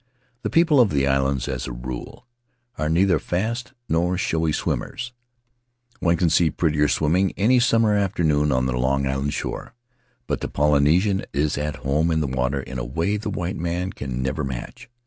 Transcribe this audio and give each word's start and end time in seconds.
The 0.41 0.49
people 0.49 0.79
of 0.79 0.89
the 0.89 1.05
islands, 1.05 1.47
as 1.47 1.67
a 1.67 1.71
rule, 1.71 2.25
are 2.75 2.89
neither 2.89 3.19
fast 3.19 3.73
nor 3.87 4.17
showy 4.17 4.51
swimmers; 4.51 5.13
one 5.99 6.17
can 6.17 6.27
see 6.31 6.49
prettier 6.49 6.87
swimming 6.87 7.33
any 7.37 7.59
summer 7.59 7.93
afternoon 7.93 8.51
on 8.51 8.65
the 8.65 8.73
Long 8.75 9.05
Island 9.05 9.33
shore, 9.35 9.75
but 10.25 10.41
the 10.41 10.47
Polynesian 10.47 11.23
is 11.33 11.55
at 11.55 11.75
home 11.85 12.09
in 12.09 12.19
the 12.19 12.25
water 12.25 12.61
in 12.61 12.79
a 12.79 12.83
way 12.83 13.15
the 13.17 13.29
white 13.29 13.57
man 13.57 13.93
can 13.93 14.23
never 14.23 14.43
match. 14.43 14.89